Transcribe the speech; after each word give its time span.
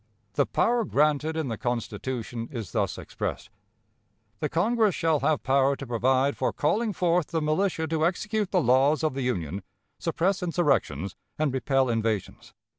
The 0.33 0.47
power 0.47 0.83
granted 0.83 1.37
in 1.37 1.49
the 1.49 1.59
Constitution 1.59 2.49
is 2.51 2.71
thus 2.71 2.97
expressed: 2.97 3.51
"The 4.39 4.49
Congress 4.49 4.95
shall 4.95 5.19
have 5.19 5.43
power 5.43 5.75
to 5.75 5.85
provide 5.85 6.35
for 6.35 6.51
calling 6.51 6.91
forth 6.91 7.27
the 7.27 7.39
militia 7.39 7.85
to 7.85 8.07
execute 8.07 8.49
the 8.49 8.63
laws 8.63 9.03
of 9.03 9.13
the 9.13 9.21
Union, 9.21 9.61
suppress 9.99 10.41
insurrections, 10.41 11.15
and 11.37 11.53
repel 11.53 11.87
invasions." 11.87 12.55